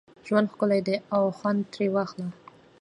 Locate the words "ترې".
1.71-1.87